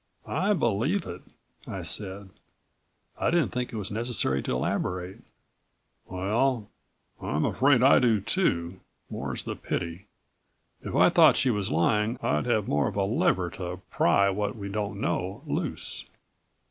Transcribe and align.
"I 0.25 0.53
believe 0.53 1.05
it," 1.05 1.21
I 1.67 1.83
said. 1.83 2.31
I 3.19 3.29
didn't 3.29 3.49
think 3.51 3.71
it 3.71 3.75
was 3.75 3.91
necessary 3.91 4.41
to 4.41 4.51
elaborate. 4.53 5.19
"Well... 6.07 6.71
I'm 7.21 7.45
afraid 7.45 7.83
I 7.83 7.99
do 7.99 8.19
too, 8.19 8.79
more's 9.11 9.43
the 9.43 9.55
pity. 9.55 10.07
If 10.81 10.95
I 10.95 11.09
thought 11.11 11.37
she 11.37 11.51
was 11.51 11.71
lying 11.71 12.17
I'd 12.23 12.47
have 12.47 12.67
more 12.67 12.87
of 12.87 12.95
a 12.95 13.03
lever 13.05 13.51
to 13.51 13.79
pry 13.91 14.31
what 14.31 14.55
we 14.55 14.69
don't 14.69 14.99
know 14.99 15.43
loose." 15.45 16.05